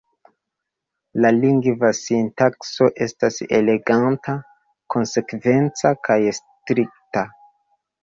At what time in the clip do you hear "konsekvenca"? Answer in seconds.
4.97-5.97